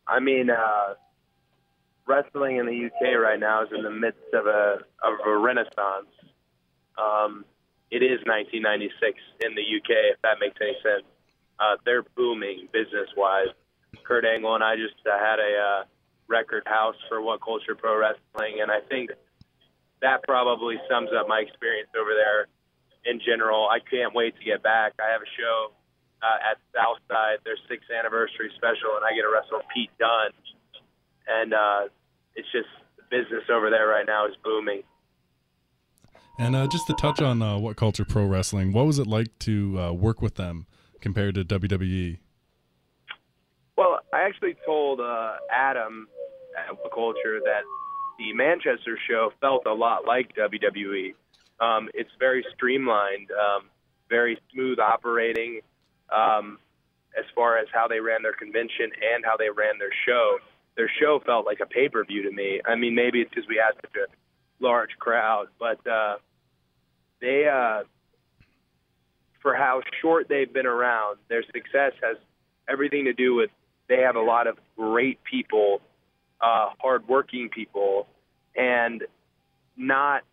I 0.07 0.21
mean, 0.21 0.49
uh, 0.49 0.93
wrestling 2.07 2.57
in 2.57 2.65
the 2.65 2.85
UK 2.87 3.19
right 3.19 3.39
now 3.39 3.63
is 3.63 3.69
in 3.75 3.83
the 3.83 3.91
midst 3.91 4.33
of 4.33 4.47
a 4.47 4.79
of 5.03 5.13
a 5.25 5.37
renaissance. 5.37 6.09
Um, 6.97 7.45
it 7.91 8.03
is 8.03 8.19
1996 8.25 9.19
in 9.45 9.55
the 9.55 9.61
UK, 9.63 10.15
if 10.15 10.21
that 10.23 10.39
makes 10.39 10.57
any 10.59 10.75
sense. 10.83 11.05
they're 11.85 12.03
booming 12.15 12.67
business 12.73 13.07
wise. 13.15 13.47
Kurt 14.03 14.25
Angle 14.25 14.55
and 14.55 14.63
I 14.63 14.75
just 14.75 14.95
had 15.05 15.39
a 15.39 15.85
record 16.27 16.63
house 16.65 16.95
for 17.07 17.21
What 17.21 17.41
Culture 17.41 17.75
Pro 17.75 17.97
Wrestling, 17.97 18.59
and 18.61 18.71
I 18.71 18.81
think 18.89 19.11
that 20.01 20.23
probably 20.23 20.75
sums 20.89 21.09
up 21.17 21.27
my 21.27 21.39
experience 21.39 21.89
over 21.97 22.11
there 22.13 22.47
in 23.05 23.19
general. 23.23 23.67
I 23.67 23.79
can't 23.79 24.13
wait 24.13 24.35
to 24.37 24.43
get 24.43 24.61
back. 24.61 24.93
I 24.99 25.11
have 25.11 25.21
a 25.21 25.31
show 25.39 25.71
uh, 26.21 26.51
at 26.51 26.57
Southside, 26.75 27.39
their 27.45 27.57
sixth 27.69 27.89
anniversary 27.89 28.51
special, 28.55 28.99
and 28.99 29.05
I 29.05 29.15
get 29.15 29.23
to 29.23 29.31
wrestle 29.31 29.63
Pete 29.73 29.91
Dunne, 29.97 30.35
and 31.27 31.53
uh, 31.53 31.81
it's 32.37 32.47
just 32.51 32.69
business 33.09 33.43
over 33.51 33.69
there 33.69 33.87
right 33.87 34.05
now 34.05 34.25
is 34.27 34.35
booming. 34.43 34.83
And 36.39 36.55
uh, 36.55 36.67
just 36.67 36.85
to 36.87 36.93
touch 36.93 37.19
on 37.19 37.41
uh, 37.41 37.57
What 37.57 37.77
Culture 37.77 38.05
Pro 38.05 38.25
Wrestling, 38.25 38.71
what 38.71 38.85
was 38.85 38.99
it 38.99 39.07
like 39.07 39.37
to 39.39 39.79
uh, 39.79 39.91
work 39.91 40.21
with 40.21 40.35
them 40.35 40.67
compared 41.01 41.35
to 41.35 41.43
WWE? 41.43 42.19
Well, 43.75 43.99
I 44.13 44.21
actually 44.21 44.55
told 44.65 44.99
uh, 44.99 45.33
Adam 45.51 46.07
at 46.57 46.77
What 46.77 46.93
Culture 46.93 47.39
that 47.43 47.61
the 48.19 48.33
Manchester 48.33 48.99
show 49.09 49.31
felt 49.41 49.65
a 49.65 49.73
lot 49.73 50.05
like 50.05 50.35
WWE. 50.35 51.15
Um, 51.59 51.89
it's 51.95 52.09
very 52.19 52.45
streamlined, 52.55 53.29
um, 53.31 53.69
very 54.09 54.39
smooth 54.53 54.79
operating 54.79 55.61
um, 56.15 56.59
as 57.17 57.25
far 57.33 57.57
as 57.57 57.67
how 57.73 57.87
they 57.87 57.99
ran 57.99 58.21
their 58.21 58.33
convention 58.33 58.91
and 59.15 59.25
how 59.25 59.37
they 59.37 59.49
ran 59.49 59.79
their 59.79 59.93
show. 60.05 60.37
Their 60.77 60.89
show 61.01 61.19
felt 61.25 61.45
like 61.45 61.59
a 61.59 61.65
pay 61.65 61.89
per 61.89 62.05
view 62.05 62.23
to 62.23 62.31
me. 62.31 62.61
I 62.65 62.75
mean, 62.75 62.95
maybe 62.95 63.19
it's 63.19 63.29
because 63.29 63.47
we 63.49 63.57
had 63.57 63.75
such 63.75 63.95
a 63.95 64.63
large 64.63 64.91
crowd, 64.99 65.47
but 65.59 65.85
uh, 65.87 66.17
they, 67.19 67.47
uh, 67.51 67.83
for 69.41 69.55
how 69.55 69.81
short 70.01 70.27
they've 70.29 70.51
been 70.51 70.67
around, 70.67 71.17
their 71.29 71.43
success 71.43 71.93
has 72.01 72.17
everything 72.69 73.05
to 73.05 73.13
do 73.13 73.35
with 73.35 73.49
they 73.89 74.01
have 74.01 74.15
a 74.15 74.21
lot 74.21 74.47
of 74.47 74.57
great 74.75 75.19
people 75.23 75.81
uh, 76.41 76.69
hardworking 76.79 77.49
people, 77.49 78.07
and 78.55 79.03
not 79.75 80.23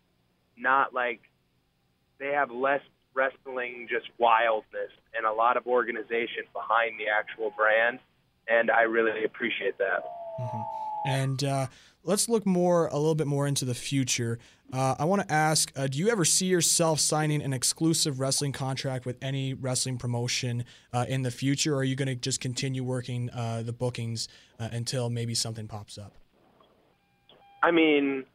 not 0.57 0.93
like 0.93 1.21
they 2.19 2.31
have 2.31 2.51
less 2.51 2.81
wrestling 3.13 3.87
just 3.89 4.05
wildness 4.17 4.91
and 5.15 5.25
a 5.25 5.31
lot 5.31 5.57
of 5.57 5.65
organization 5.67 6.43
behind 6.53 6.99
the 6.99 7.05
actual 7.07 7.51
brand, 7.57 7.99
and 8.47 8.69
I 8.69 8.81
really 8.81 9.23
appreciate 9.23 9.77
that. 9.79 10.03
Mm-hmm. 10.39 10.61
And 11.07 11.43
uh, 11.43 11.67
let's 12.03 12.27
look 12.27 12.45
more 12.45 12.87
a 12.87 12.95
little 12.95 13.15
bit 13.15 13.27
more 13.27 13.47
into 13.47 13.65
the 13.65 13.75
future. 13.75 14.39
Uh, 14.73 14.95
I 14.97 15.05
want 15.05 15.21
to 15.27 15.33
ask: 15.33 15.71
uh, 15.75 15.87
Do 15.87 15.99
you 15.99 16.09
ever 16.09 16.25
see 16.25 16.47
yourself 16.47 16.99
signing 16.99 17.41
an 17.41 17.53
exclusive 17.53 18.19
wrestling 18.19 18.51
contract 18.51 19.05
with 19.05 19.17
any 19.21 19.53
wrestling 19.53 19.97
promotion 19.97 20.65
uh, 20.91 21.05
in 21.07 21.21
the 21.21 21.31
future, 21.31 21.75
or 21.75 21.77
are 21.77 21.83
you 21.83 21.95
going 21.95 22.07
to 22.07 22.15
just 22.15 22.41
continue 22.41 22.83
working 22.83 23.29
uh, 23.29 23.61
the 23.63 23.73
bookings 23.73 24.27
uh, 24.59 24.69
until 24.71 25.09
maybe 25.09 25.35
something 25.35 25.67
pops 25.67 25.97
up? 25.97 26.13
I 27.61 27.71
mean, 27.71 28.25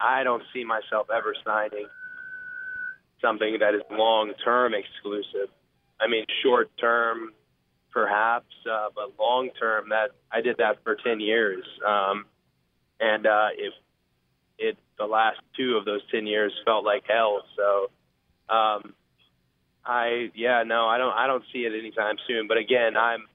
I 0.00 0.24
don't 0.24 0.42
see 0.52 0.64
myself 0.64 1.08
ever 1.14 1.34
signing 1.44 1.86
something 3.20 3.58
that 3.60 3.74
is 3.74 3.82
long 3.90 4.32
term 4.44 4.74
exclusive. 4.74 5.48
I 6.00 6.08
mean, 6.08 6.24
short 6.42 6.70
term, 6.78 7.32
perhaps, 7.90 8.52
uh, 8.70 8.88
but 8.94 9.18
long 9.18 9.50
term, 9.58 9.90
that 9.90 10.10
I 10.30 10.40
did 10.40 10.56
that 10.58 10.82
for 10.84 10.96
ten 10.96 11.20
years, 11.20 11.64
um, 11.86 12.26
and 13.00 13.26
uh, 13.26 13.48
if 13.56 13.72
it 14.58 14.76
the 14.98 15.06
last 15.06 15.38
two 15.56 15.76
of 15.76 15.84
those 15.84 16.00
ten 16.10 16.26
years 16.26 16.52
felt 16.64 16.84
like 16.84 17.04
hell. 17.08 17.42
So, 17.56 17.90
um, 18.54 18.94
I 19.84 20.30
yeah 20.34 20.64
no 20.64 20.86
I 20.86 20.98
don't 20.98 21.12
I 21.12 21.26
don't 21.26 21.44
see 21.52 21.60
it 21.60 21.72
anytime 21.78 22.16
soon. 22.26 22.48
But 22.48 22.58
again, 22.58 22.96
I'm 22.96 23.26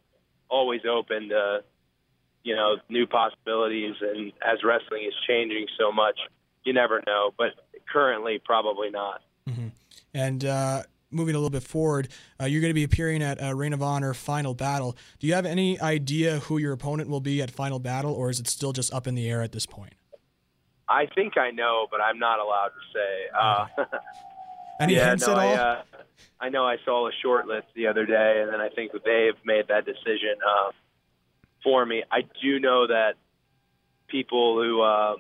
always 0.50 0.82
open 0.90 1.30
to 1.30 1.64
you 2.44 2.56
know 2.56 2.78
new 2.90 3.08
possibilities, 3.08 3.96
and 4.02 4.32
as 4.46 4.64
wrestling 4.64 5.06
is 5.08 5.14
changing 5.28 5.68
so 5.80 5.92
much, 5.92 6.20
you 6.64 6.74
never 6.74 7.02
know. 7.08 7.34
But 7.38 7.54
currently, 7.92 8.42
probably 8.44 8.90
not. 8.90 9.22
Mm-hmm. 9.50 9.70
And 10.14 10.46
uh, 10.46 10.84
moving 11.14 11.36
a 11.36 11.38
little 11.38 11.50
bit 11.50 11.64
forward, 11.64 12.10
uh, 12.42 12.46
you're 12.46 12.62
going 12.62 12.70
to 12.72 12.76
be 12.76 12.84
appearing 12.84 13.22
at 13.22 13.42
uh, 13.42 13.54
Ring 13.54 13.74
of 13.74 13.82
Honor 13.82 14.14
Final 14.14 14.54
Battle. 14.54 14.98
Do 15.20 15.28
you 15.28 15.34
have 15.34 15.46
any 15.46 15.80
idea 15.80 16.40
who 16.40 16.58
your 16.58 16.74
opponent 16.74 17.10
will 17.10 17.22
be 17.22 17.42
at 17.42 17.52
Final 17.52 17.80
Battle, 17.80 18.14
or 18.14 18.30
is 18.30 18.40
it 18.40 18.48
still 18.48 18.74
just 18.74 18.94
up 18.94 19.08
in 19.08 19.16
the 19.16 19.30
air 19.30 19.42
at 19.42 19.52
this 19.52 19.66
point? 19.66 19.94
I 20.88 21.08
think 21.16 21.38
I 21.38 21.52
know, 21.52 21.88
but 21.90 22.02
I'm 22.02 22.20
not 22.20 22.40
allowed 22.40 22.70
to 22.70 22.94
say. 22.94 23.28
Uh, 23.40 23.86
any 24.80 24.96
yeah, 24.98 25.10
hints 25.10 25.26
no, 25.28 25.34
at 25.34 25.40
all? 25.40 25.54
I, 25.54 25.56
uh, 25.56 25.82
I 26.40 26.50
know 26.50 26.66
I 26.66 26.78
saw 26.84 27.08
a 27.08 27.12
short 27.22 27.48
list 27.48 27.68
the 27.76 27.88
other 27.88 28.06
day, 28.06 28.42
and 28.44 28.52
then 28.52 28.60
I 28.60 28.70
think 28.70 28.92
they've 28.92 29.34
made 29.46 29.68
that 29.70 29.86
decision 29.86 30.36
uh, 30.46 30.72
for 31.64 31.86
me. 31.86 32.04
I 32.12 32.22
do 32.42 32.60
know 32.60 32.88
that 32.88 33.14
people 34.08 34.62
who 34.62 34.82
uh, 34.82 35.16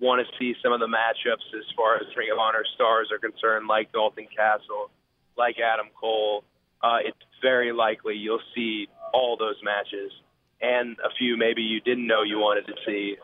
want 0.00 0.26
to 0.26 0.38
see 0.38 0.54
some 0.62 0.72
of 0.72 0.80
the 0.80 0.86
matchups 0.86 1.56
as 1.56 1.64
far 1.76 1.96
as 1.96 2.02
Ring 2.16 2.30
of 2.32 2.38
Honor 2.38 2.64
stars 2.74 3.10
are 3.12 3.18
concerned, 3.18 3.68
like 3.68 3.92
Dalton 3.92 4.26
Castle, 4.34 4.90
like 5.36 5.56
Adam 5.58 5.86
Cole, 5.98 6.44
uh, 6.82 6.98
it's 7.04 7.16
very 7.42 7.72
likely 7.72 8.14
you'll 8.14 8.42
see 8.54 8.88
all 9.12 9.36
those 9.36 9.56
matches 9.62 10.12
and 10.60 10.98
a 10.98 11.10
few 11.18 11.36
maybe 11.36 11.62
you 11.62 11.80
didn't 11.80 12.06
know 12.06 12.22
you 12.22 12.38
wanted 12.38 12.66
to 12.66 12.74
see 12.86 13.16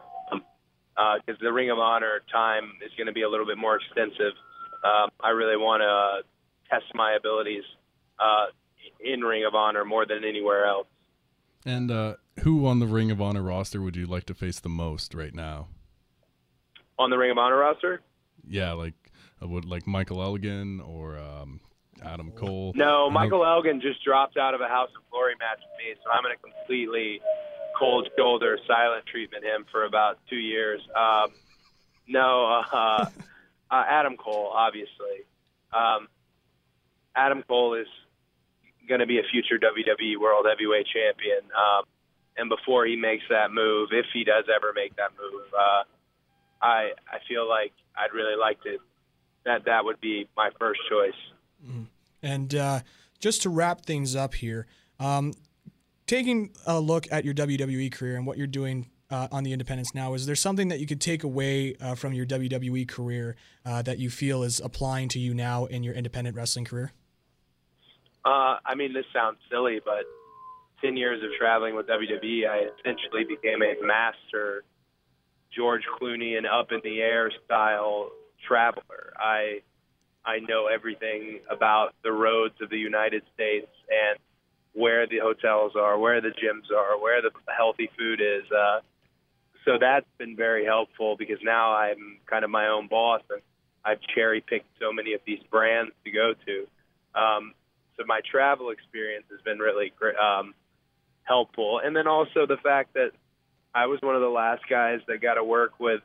because 0.97 1.41
uh, 1.41 1.43
the 1.45 1.53
Ring 1.53 1.71
of 1.71 1.79
Honor 1.79 2.23
time 2.33 2.73
is 2.85 2.91
going 2.97 3.07
to 3.07 3.13
be 3.13 3.23
a 3.23 3.29
little 3.29 3.47
bit 3.47 3.59
more 3.59 3.77
extensive. 3.77 4.33
Um, 4.83 5.11
I 5.21 5.31
really 5.31 5.57
want 5.57 5.83
to 5.83 5.87
uh, 5.87 6.23
test 6.71 6.93
my 6.95 7.15
abilities 7.15 7.65
uh, 8.19 8.47
in 9.01 9.21
Ring 9.21 9.45
of 9.45 9.55
Honor 9.55 9.85
more 9.85 10.07
than 10.07 10.25
anywhere 10.25 10.67
else. 10.67 10.87
And 11.65 11.91
uh, 11.91 12.15
who 12.41 12.67
on 12.67 12.79
the 12.79 12.87
Ring 12.87 13.11
of 13.11 13.21
Honor 13.21 13.43
roster 13.43 13.83
would 13.83 13.97
you 13.97 14.07
like 14.07 14.25
to 14.27 14.35
face 14.35 14.61
the 14.61 14.69
most 14.69 15.15
right 15.15 15.35
now? 15.35 15.69
On 16.99 17.11
the 17.11 17.19
Ring 17.19 17.31
of 17.31 17.39
Honor 17.39 17.59
roster? 17.59 18.01
Yeah, 18.49 18.73
like 18.73 18.95
uh, 19.43 19.49
would 19.49 19.65
like 19.67 19.87
Michael 19.87 20.23
Elgin 20.23 20.81
or 20.81 21.19
um, 21.19 21.61
Adam 22.05 22.31
Cole. 22.33 22.73
No, 22.75 23.11
Michael 23.11 23.45
Elgin 23.45 23.81
just 23.81 24.03
dropped 24.05 24.37
out 24.37 24.55
of 24.55 24.61
a 24.61 24.69
House 24.69 24.91
of 24.97 25.11
Glory 25.11 25.35
match 25.39 25.59
with 25.59 25.79
me, 25.79 25.95
so 26.03 26.11
I'm 26.11 26.23
going 26.23 26.37
to 26.37 26.43
completely 26.43 27.21
cold 27.79 28.09
shoulder, 28.17 28.59
silent 28.67 29.05
treatment 29.07 29.45
him 29.45 29.67
for 29.71 29.85
about 29.85 30.19
two 30.29 30.37
years. 30.37 30.81
Um, 30.97 31.31
no, 32.07 32.63
uh, 32.73 33.07
uh, 33.71 33.85
Adam 33.89 34.17
Cole, 34.17 34.51
obviously. 34.55 35.27
Um, 35.73 36.09
Adam 37.15 37.43
Cole 37.49 37.75
is 37.75 37.89
going 38.89 39.01
to 39.01 39.07
be 39.07 39.19
a 39.19 39.25
future 39.31 39.59
WWE 39.59 40.19
World 40.21 40.47
Heavyweight 40.49 40.87
Champion. 40.87 41.51
Um, 41.57 41.85
and 42.37 42.49
before 42.49 42.87
he 42.87 42.97
makes 42.97 43.25
that 43.31 43.51
move, 43.51 43.91
if 43.93 44.07
he 44.13 44.25
does 44.25 44.45
ever 44.55 44.73
make 44.75 44.95
that 44.97 45.11
move, 45.19 45.43
uh, 45.59 45.83
I 46.61 46.93
I 47.11 47.19
feel 47.29 47.49
like 47.49 47.73
I'd 47.97 48.13
really 48.13 48.37
like 48.37 48.63
to. 48.63 48.79
That 49.45 49.65
that 49.65 49.85
would 49.85 50.01
be 50.01 50.29
my 50.37 50.51
first 50.59 50.81
choice. 50.91 51.15
And 52.23 52.55
uh, 52.55 52.81
just 53.19 53.43
to 53.43 53.51
wrap 53.51 53.83
things 53.83 54.17
up 54.17 54.35
here, 54.35 54.67
um, 54.99 55.33
taking 56.07 56.51
a 56.67 56.81
look 56.81 57.07
at 57.11 57.25
your 57.25 57.35
WWE 57.35 57.93
career 57.93 58.17
and 58.17 58.27
what 58.27 58.39
you're 58.39 58.47
doing 58.47 58.87
uh, 59.11 59.29
on 59.31 59.45
the 59.45 59.53
independents 59.53 59.95
now, 59.95 60.15
is 60.15 60.27
there 60.27 60.35
something 60.35 60.69
that 60.69 60.81
you 60.81 60.87
could 60.87 61.01
take 61.01 61.23
away 61.23 61.77
uh, 61.81 61.95
from 61.95 62.13
your 62.13 62.27
WWE 62.27 62.89
career 62.89 63.37
uh, 63.65 63.83
that 63.83 63.99
you 63.99 64.11
feel 64.11 64.43
is 64.43 64.61
applying 64.61 65.09
to 65.11 65.19
you 65.19 65.35
now 65.35 65.67
in 65.67 65.83
your 65.83 65.95
independent 65.95 66.37
wrestling 66.37 66.65
career? 66.65 66.93
Uh, 68.25 68.57
I 68.65 68.75
mean, 68.75 68.93
this 68.93 69.05
sounds 69.13 69.39
silly, 69.51 69.81
but 69.85 70.05
10 70.83 70.97
years 70.97 71.23
of 71.23 71.31
traveling 71.39 71.77
with 71.77 71.87
WWE, 71.87 72.49
I 72.49 72.67
essentially 72.79 73.25
became 73.25 73.63
a 73.63 73.75
master 73.87 74.65
George 75.55 75.83
Clooney 76.01 76.37
and 76.37 76.47
up 76.47 76.73
in 76.73 76.81
the 76.83 77.01
air 77.01 77.31
style 77.45 78.11
traveler. 78.47 79.13
I 79.17 79.61
I 80.27 80.41
know 80.41 80.67
everything 80.67 81.41
about 81.49 81.95
the 82.03 82.13
roads 82.13 82.55
of 82.61 82.69
the 82.69 82.79
United 82.79 83.23
States 83.35 83.69
and 83.89 84.19
where 84.73 85.07
the 85.07 85.19
hotels 85.23 85.73
are, 85.77 85.99
where 85.99 86.21
the 86.21 86.29
gyms 86.29 86.75
are, 86.77 87.01
where 87.01 87.23
the 87.23 87.31
healthy 87.57 87.89
food 87.97 88.21
is. 88.21 88.43
Uh, 88.51 88.81
so 89.65 89.79
that's 89.81 90.07
been 90.19 90.37
very 90.37 90.65
helpful 90.65 91.17
because 91.17 91.39
now 91.43 91.75
I'm 91.75 92.19
kind 92.27 92.45
of 92.45 92.51
my 92.51 92.69
own 92.69 92.89
boss 92.89 93.23
and 93.31 93.41
I've 93.85 94.01
cherry 94.15 94.41
picked 94.41 94.67
so 94.81 94.93
many 94.93 95.15
of 95.15 95.21
these 95.25 95.41
brands 95.51 95.93
to 96.05 96.11
go 96.11 96.35
to. 96.45 97.21
Um, 97.21 97.55
so 97.97 98.05
my 98.07 98.21
travel 98.31 98.71
experience 98.71 99.25
has 99.31 99.41
been 99.43 99.59
really 99.59 99.93
um, 100.21 100.55
helpful, 101.23 101.81
and 101.83 101.97
then 101.97 102.07
also 102.07 102.47
the 102.47 102.59
fact 102.63 102.95
that 102.95 103.13
I 103.75 103.87
was 103.87 104.01
one 104.03 104.15
of 104.15 104.21
the 104.21 104.29
last 104.29 104.63
guys 104.69 105.01
that 105.09 105.23
got 105.23 105.35
to 105.35 105.45
work 105.45 105.79
with 105.79 106.03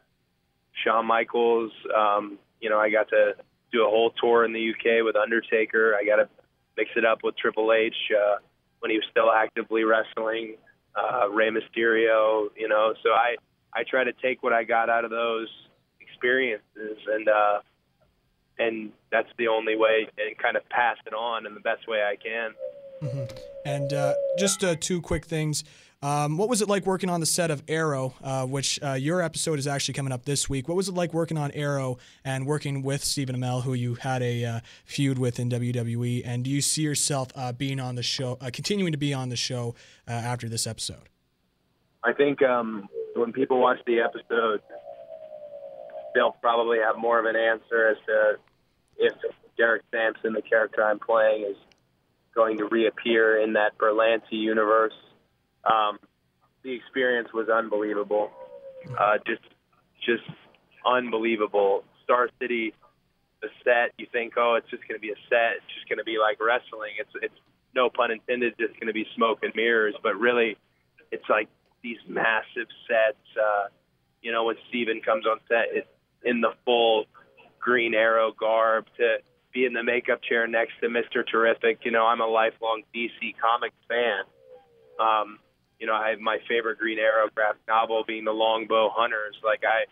Shawn 0.83 1.05
Michaels. 1.05 1.71
Um, 1.95 2.37
you 2.61 2.69
know, 2.69 2.79
I 2.79 2.89
got 2.91 3.09
to 3.09 3.33
do 3.71 3.85
a 3.85 3.89
whole 3.89 4.11
tour 4.21 4.45
in 4.45 4.53
the 4.53 4.71
UK 4.71 5.03
with 5.03 5.15
Undertaker. 5.15 5.95
I 5.95 6.05
got 6.05 6.17
to 6.17 6.29
mix 6.77 6.91
it 6.95 7.05
up 7.05 7.19
with 7.23 7.35
Triple 7.37 7.73
H 7.73 7.95
uh, 8.15 8.37
when 8.79 8.91
he 8.91 8.97
was 8.97 9.05
still 9.11 9.31
actively 9.31 9.83
wrestling. 9.83 10.55
Uh, 10.95 11.29
Rey 11.29 11.49
Mysterio, 11.49 12.49
you 12.57 12.67
know, 12.67 12.93
so 13.01 13.09
I 13.11 13.35
I 13.73 13.83
try 13.83 14.03
to 14.03 14.11
take 14.21 14.43
what 14.43 14.51
I 14.51 14.63
got 14.63 14.89
out 14.89 15.05
of 15.05 15.11
those 15.11 15.47
experiences 15.99 16.97
and 17.07 17.29
uh, 17.29 17.59
and 18.59 18.91
that's 19.11 19.29
the 19.37 19.47
only 19.47 19.75
way 19.75 20.07
and 20.17 20.37
kind 20.37 20.55
of 20.55 20.67
pass 20.69 20.97
it 21.05 21.13
on 21.13 21.45
in 21.45 21.53
the 21.53 21.61
best 21.61 21.87
way 21.87 22.03
I 22.03 22.15
can. 22.15 22.51
Mm-hmm. 23.01 23.37
And 23.65 23.93
uh, 23.93 24.13
just 24.37 24.63
uh, 24.63 24.75
two 24.79 25.01
quick 25.01 25.25
things. 25.25 25.63
Um, 26.03 26.37
what 26.37 26.49
was 26.49 26.63
it 26.63 26.67
like 26.67 26.87
working 26.87 27.11
on 27.11 27.19
the 27.19 27.27
set 27.27 27.51
of 27.51 27.61
Arrow, 27.67 28.15
uh, 28.23 28.45
which 28.47 28.79
uh, 28.81 28.93
your 28.93 29.21
episode 29.21 29.59
is 29.59 29.67
actually 29.67 29.93
coming 29.93 30.11
up 30.11 30.25
this 30.25 30.49
week? 30.49 30.67
What 30.67 30.75
was 30.75 30.89
it 30.89 30.95
like 30.95 31.13
working 31.13 31.37
on 31.37 31.51
Arrow 31.51 31.99
and 32.25 32.47
working 32.47 32.81
with 32.81 33.03
Stephen 33.03 33.35
Amell, 33.35 33.61
who 33.61 33.75
you 33.75 33.95
had 33.95 34.23
a 34.23 34.43
uh, 34.43 34.59
feud 34.83 35.19
with 35.19 35.39
in 35.39 35.49
WWE? 35.51 36.23
And 36.25 36.43
do 36.43 36.49
you 36.49 36.61
see 36.61 36.81
yourself 36.81 37.27
uh, 37.35 37.51
being 37.51 37.79
on 37.79 37.93
the 37.93 38.01
show, 38.01 38.35
continuing 38.51 38.93
to 38.93 38.97
be 38.97 39.13
on 39.13 39.29
the 39.29 39.35
show 39.35 39.75
after 40.07 40.49
this 40.49 40.65
episode? 40.65 41.07
I 42.03 42.13
think 42.13 42.41
um, 42.41 42.89
when 43.15 43.31
people 43.31 43.59
watch 43.59 43.77
the 43.85 43.99
episode, 43.99 44.61
they'll 46.15 46.35
probably 46.41 46.79
have 46.79 46.97
more 46.97 47.19
of 47.19 47.25
an 47.25 47.35
answer 47.35 47.89
as 47.89 47.97
to 48.07 48.33
if 48.97 49.13
Derek 49.55 49.83
Sampson, 49.91 50.33
the 50.33 50.41
character 50.41 50.83
I'm 50.83 50.97
playing, 50.97 51.43
is 51.43 51.57
going 52.33 52.57
to 52.57 52.65
reappear 52.65 53.39
in 53.41 53.53
that 53.53 53.77
Berlanti 53.77 54.31
universe. 54.31 54.93
Um, 55.65 55.99
the 56.63 56.73
experience 56.73 57.29
was 57.33 57.49
unbelievable, 57.49 58.31
uh, 58.99 59.17
just 59.25 59.41
just 60.05 60.23
unbelievable. 60.85 61.83
Star 62.03 62.29
City, 62.39 62.73
the 63.41 63.49
set. 63.63 63.93
You 63.97 64.07
think, 64.11 64.33
oh, 64.37 64.55
it's 64.55 64.69
just 64.69 64.87
going 64.87 64.99
to 64.99 65.01
be 65.01 65.11
a 65.11 65.19
set. 65.29 65.57
It's 65.57 65.73
just 65.75 65.89
going 65.89 65.99
to 65.99 66.03
be 66.03 66.17
like 66.17 66.37
wrestling. 66.39 66.93
It's 66.99 67.11
it's 67.21 67.39
no 67.75 67.89
pun 67.89 68.11
intended, 68.11 68.55
just 68.59 68.73
going 68.79 68.87
to 68.87 68.93
be 68.93 69.05
smoke 69.15 69.39
and 69.43 69.53
mirrors. 69.55 69.95
But 70.03 70.17
really, 70.17 70.57
it's 71.11 71.27
like 71.29 71.49
these 71.83 71.97
massive 72.07 72.67
sets. 72.87 73.25
Uh, 73.37 73.67
you 74.21 74.31
know, 74.31 74.45
when 74.45 74.55
Stephen 74.69 75.01
comes 75.01 75.25
on 75.25 75.39
set, 75.47 75.67
it's 75.71 75.87
in 76.23 76.41
the 76.41 76.53
full 76.65 77.05
Green 77.59 77.93
Arrow 77.93 78.31
garb 78.37 78.85
to 78.97 79.17
be 79.53 79.65
in 79.65 79.73
the 79.73 79.83
makeup 79.83 80.21
chair 80.23 80.47
next 80.47 80.73
to 80.81 80.87
Mr. 80.87 81.25
Terrific. 81.27 81.79
You 81.83 81.91
know, 81.91 82.05
I'm 82.05 82.21
a 82.21 82.27
lifelong 82.27 82.83
DC 82.95 83.35
Comics 83.41 83.75
fan. 83.87 84.23
Um, 84.99 85.39
you 85.81 85.87
know, 85.87 85.95
I 85.95 86.11
have 86.11 86.19
my 86.19 86.37
favorite 86.47 86.77
Green 86.77 86.99
Arrow 86.99 87.27
graphic 87.33 87.61
novel 87.67 88.03
being 88.07 88.23
the 88.23 88.31
Longbow 88.31 88.91
Hunters. 88.93 89.35
Like 89.43 89.63
I, 89.65 89.85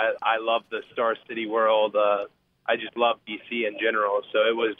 I, 0.00 0.12
I 0.22 0.38
love 0.38 0.62
the 0.70 0.82
Star 0.92 1.16
City 1.28 1.46
world. 1.46 1.96
Uh, 1.96 2.26
I 2.66 2.76
just 2.76 2.96
love 2.96 3.16
DC 3.28 3.66
in 3.66 3.76
general. 3.82 4.22
So 4.32 4.38
it 4.48 4.54
was, 4.54 4.76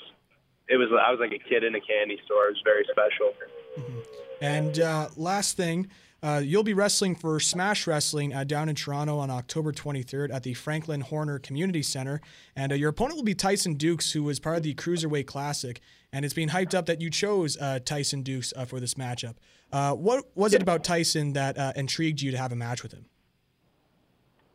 it 0.68 0.76
was. 0.76 0.88
I 0.92 1.10
was 1.10 1.18
like 1.18 1.32
a 1.32 1.48
kid 1.48 1.64
in 1.64 1.74
a 1.74 1.80
candy 1.80 2.20
store. 2.24 2.46
It 2.46 2.50
was 2.52 2.62
very 2.64 2.86
special. 2.88 3.32
Mm-hmm. 3.78 3.98
And 4.40 4.78
uh, 4.78 5.08
last 5.16 5.56
thing, 5.56 5.90
uh, 6.24 6.38
you'll 6.38 6.62
be 6.62 6.72
wrestling 6.72 7.14
for 7.14 7.38
Smash 7.38 7.86
Wrestling 7.86 8.32
uh, 8.32 8.44
down 8.44 8.70
in 8.70 8.74
Toronto 8.74 9.18
on 9.18 9.30
October 9.30 9.72
23rd 9.72 10.32
at 10.32 10.42
the 10.42 10.54
Franklin 10.54 11.02
Horner 11.02 11.38
Community 11.38 11.82
Center. 11.82 12.22
And 12.56 12.72
uh, 12.72 12.76
your 12.76 12.88
opponent 12.88 13.16
will 13.16 13.24
be 13.24 13.34
Tyson 13.34 13.74
Dukes, 13.74 14.12
who 14.12 14.22
was 14.22 14.40
part 14.40 14.56
of 14.56 14.62
the 14.62 14.74
Cruiserweight 14.74 15.26
Classic. 15.26 15.82
And 16.14 16.24
it's 16.24 16.32
being 16.32 16.48
hyped 16.48 16.72
up 16.72 16.86
that 16.86 17.02
you 17.02 17.10
chose 17.10 17.58
uh, 17.58 17.78
Tyson 17.84 18.22
Dukes 18.22 18.54
uh, 18.56 18.64
for 18.64 18.80
this 18.80 18.94
matchup. 18.94 19.34
what 19.70 20.24
was 20.34 20.54
it 20.54 20.62
about 20.62 20.82
Tyson 20.82 21.34
that 21.34 21.76
intrigued 21.76 22.22
you 22.22 22.30
to 22.30 22.38
have 22.38 22.52
a 22.52 22.56
match 22.56 22.82
with 22.82 22.92
him? 22.92 23.04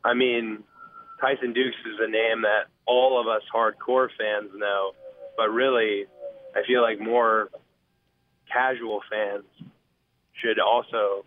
I 0.04 0.16
mean, 0.16 0.64
Tyson 1.22 1.54
Dukes 1.54 1.78
is 1.86 2.00
a 2.00 2.10
name 2.10 2.42
that 2.42 2.64
all 2.88 3.22
of 3.22 3.28
us 3.28 3.44
hardcore 3.54 4.08
fans 4.18 4.50
know, 4.56 4.94
but 5.38 5.50
really, 5.52 6.06
I 6.56 6.66
feel 6.66 6.82
like 6.82 7.00
more 7.00 7.50
casual 8.52 9.02
fans 9.12 9.44
should 10.42 10.58
also 10.60 11.26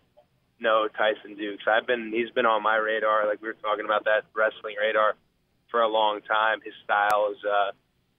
know 0.62 0.88
Tyson 0.88 1.36
Dukes. 1.36 1.64
I've 1.66 1.86
been 1.86 2.12
he's 2.12 2.30
been 2.30 2.46
on 2.46 2.62
my 2.62 2.76
radar, 2.76 3.26
like 3.26 3.42
we 3.42 3.48
were 3.48 3.54
talking 3.54 3.84
about 3.84 4.04
that 4.04 4.24
wrestling 4.34 4.76
radar 4.80 5.14
for 5.70 5.82
a 5.82 5.88
long 5.88 6.20
time. 6.22 6.60
His 6.64 6.74
style 6.84 7.30
is 7.32 7.38
uh 7.44 7.72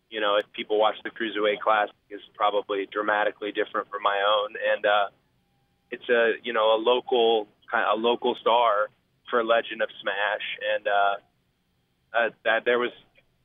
you 0.09 0.21
know, 0.21 0.35
if 0.35 0.45
people 0.53 0.77
watch 0.79 0.95
the 1.03 1.09
Cruiserweight 1.09 1.59
Classic 1.59 1.95
is 2.11 2.21
probably 2.35 2.87
dramatically 2.91 3.51
different 3.51 3.89
from 3.89 4.03
my 4.03 4.21
own 4.21 4.53
and 4.73 4.85
uh 4.85 5.07
it's 5.91 6.07
a 6.09 6.33
you 6.43 6.53
know, 6.53 6.75
a 6.75 6.79
local 6.79 7.47
kind 7.71 7.85
of 7.89 7.97
a 7.97 8.01
local 8.01 8.35
star 8.35 8.89
for 9.29 9.43
Legend 9.43 9.81
of 9.81 9.89
Smash 10.01 10.47
and 10.75 10.87
uh, 10.87 11.15
uh 12.17 12.29
that 12.45 12.65
there 12.65 12.79
was 12.79 12.91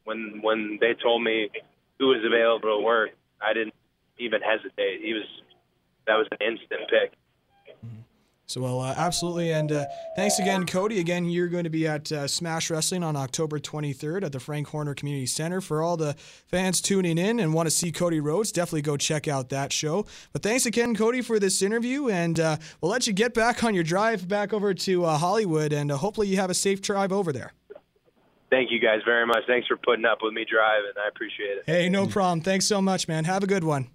when 0.05 0.41
when 0.43 0.79
they 0.81 0.95
told 0.95 1.23
me 1.23 1.51
who 1.99 2.09
was 2.09 2.25
available 2.25 2.79
to 2.79 2.85
work, 2.85 3.11
I 3.41 3.53
didn't 3.53 3.75
even 4.19 4.41
hesitate. 4.41 5.01
He 5.03 5.13
was 5.15 5.27
that 6.07 6.17
was 6.17 6.27
an 6.33 6.39
instant 6.41 6.89
pick. 6.89 7.13
So, 8.49 8.63
well, 8.63 8.81
uh, 8.81 8.95
absolutely. 8.97 9.53
And 9.53 9.71
uh, 9.71 9.85
thanks 10.17 10.39
again, 10.39 10.65
Cody. 10.65 11.01
Again, 11.01 11.27
you're 11.27 11.49
going 11.49 11.65
to 11.65 11.71
be 11.71 11.87
at 11.87 12.11
uh, 12.11 12.27
Smash 12.27 12.71
Wrestling 12.71 13.05
on 13.05 13.15
October 13.15 13.59
23rd 13.59 14.25
at 14.25 14.33
the 14.33 14.41
Frank 14.41 14.69
Horner 14.69 14.95
Community 14.95 15.27
Center. 15.27 15.61
For 15.61 15.83
all 15.83 15.99
the 15.99 16.15
fans 16.47 16.81
tuning 16.81 17.19
in 17.19 17.41
and 17.41 17.53
want 17.53 17.67
to 17.67 17.71
see 17.71 17.93
Cody 17.93 18.21
Rhodes, 18.21 18.51
definitely 18.51 18.81
go 18.81 18.97
check 18.97 19.29
out 19.29 19.51
that 19.51 19.71
show. 19.71 20.07
But 20.33 20.43
thanks 20.43 20.65
again, 20.65 20.97
Cody, 20.97 21.21
for 21.21 21.39
this 21.39 21.61
interview. 21.61 22.09
And 22.09 22.41
uh, 22.41 22.57
we'll 22.81 22.91
let 22.91 23.07
you 23.07 23.13
get 23.13 23.35
back 23.35 23.63
on 23.63 23.75
your 23.75 23.85
drive 23.85 24.27
back 24.27 24.55
over 24.55 24.73
to 24.73 25.05
uh, 25.05 25.19
Hollywood. 25.19 25.75
And 25.75 25.93
uh, 25.93 25.99
hopefully, 25.99 26.29
you 26.29 26.39
have 26.39 26.49
a 26.49 26.55
safe 26.55 26.81
drive 26.81 27.13
over 27.13 27.35
there. 27.35 27.53
Thank 28.49 28.71
you 28.71 28.81
guys 28.81 29.01
very 29.05 29.27
much. 29.27 29.43
Thanks 29.47 29.67
for 29.67 29.77
putting 29.77 30.07
up 30.07 30.21
with 30.23 30.33
me 30.33 30.47
driving. 30.51 30.93
I 30.97 31.09
appreciate 31.09 31.59
it. 31.59 31.65
Hey, 31.67 31.91
no 31.91 32.07
problem. 32.07 32.41
Thanks 32.41 32.65
so 32.65 32.81
much, 32.81 33.09
man. 33.09 33.25
Have 33.25 33.43
a 33.43 33.47
good 33.47 33.63
one. 33.63 33.91